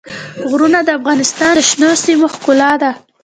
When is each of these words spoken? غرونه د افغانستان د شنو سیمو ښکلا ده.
غرونه 0.49 0.79
د 0.83 0.89
افغانستان 0.99 1.51
د 1.55 1.59
شنو 1.69 1.89
سیمو 2.05 2.27
ښکلا 2.33 2.71
ده. 2.81 2.91